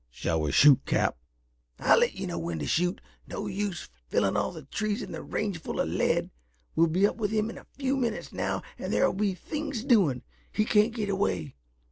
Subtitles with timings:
[0.09, 1.15] "Shall we shoot, Cap!"
[1.77, 2.99] "I'll let you know when to shoot.
[3.27, 6.31] No use filling all the trees in the range full of lead.
[6.75, 10.23] We'll be up with him in a few minutes now and there'll be things doing.
[10.51, 11.53] He can't get away.